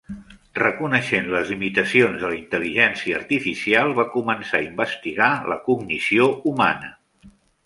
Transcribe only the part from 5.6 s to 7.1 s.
cognició humana.